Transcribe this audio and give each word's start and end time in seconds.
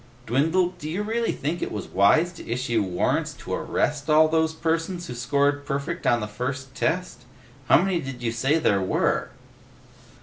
"Dwindle, 0.25 0.69
do 0.79 0.89
you 0.89 1.03
really 1.03 1.31
think 1.31 1.61
it 1.61 1.71
was 1.71 1.87
wise 1.87 2.33
to 2.33 2.49
issue 2.49 2.81
warrants 2.81 3.33
to 3.35 3.53
arrest 3.53 4.09
all 4.09 4.27
those 4.27 4.51
persons 4.51 5.05
who 5.05 5.13
scored 5.13 5.63
perfect 5.63 6.07
on 6.07 6.21
the 6.21 6.27
first 6.27 6.73
test? 6.73 7.21
How 7.69 7.79
many 7.83 7.99
did 8.01 8.23
you 8.23 8.31
say 8.31 8.57
there 8.57 8.81
were?" 8.81 9.29